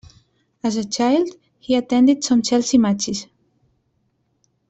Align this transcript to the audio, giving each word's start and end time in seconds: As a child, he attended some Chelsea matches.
As 0.63 0.77
a 0.77 0.83
child, 0.89 1.29
he 1.59 1.75
attended 1.75 2.23
some 2.23 2.41
Chelsea 2.41 2.79
matches. 2.79 3.27